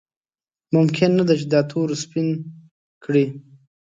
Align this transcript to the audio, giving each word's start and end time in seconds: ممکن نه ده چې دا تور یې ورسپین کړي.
ممکن 0.75 1.11
نه 1.17 1.23
ده 1.27 1.33
چې 1.39 1.45
دا 1.53 1.59
تور 1.69 1.87
یې 1.87 1.91
ورسپین 1.91 2.27
کړي. 3.03 3.25